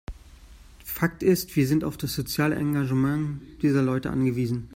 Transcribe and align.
Fakt 0.83 1.21
ist, 1.21 1.55
wir 1.55 1.67
sind 1.67 1.83
auf 1.83 1.95
das 1.95 2.15
soziale 2.15 2.55
Engagement 2.55 3.39
dieser 3.61 3.83
Leute 3.83 4.09
angewiesen. 4.09 4.67